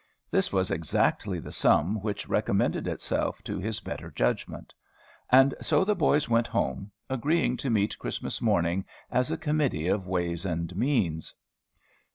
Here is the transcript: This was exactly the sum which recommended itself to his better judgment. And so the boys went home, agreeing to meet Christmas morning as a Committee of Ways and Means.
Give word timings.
This 0.31 0.51
was 0.51 0.71
exactly 0.71 1.39
the 1.39 1.51
sum 1.51 1.97
which 2.01 2.27
recommended 2.27 2.87
itself 2.87 3.43
to 3.43 3.59
his 3.59 3.81
better 3.81 4.09
judgment. 4.09 4.73
And 5.31 5.53
so 5.61 5.85
the 5.85 5.93
boys 5.95 6.27
went 6.27 6.47
home, 6.47 6.89
agreeing 7.07 7.55
to 7.57 7.69
meet 7.69 7.99
Christmas 7.99 8.41
morning 8.41 8.83
as 9.11 9.29
a 9.29 9.37
Committee 9.37 9.87
of 9.89 10.07
Ways 10.07 10.43
and 10.43 10.75
Means. 10.75 11.35